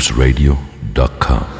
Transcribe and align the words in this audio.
loopsradio.com. 0.00 1.59